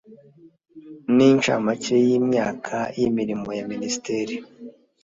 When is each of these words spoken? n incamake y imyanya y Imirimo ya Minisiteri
n 1.15 1.17
incamake 1.27 1.95
y 2.07 2.09
imyanya 2.19 2.79
y 2.97 2.99
Imirimo 3.07 3.49
ya 3.57 3.63
Minisiteri 3.71 4.35